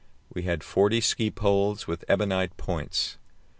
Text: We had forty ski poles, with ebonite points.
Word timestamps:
We 0.33 0.41
had 0.41 0.63
forty 0.63 0.99
ski 0.99 1.29
poles, 1.29 1.85
with 1.85 2.03
ebonite 2.07 2.57
points. 2.57 3.19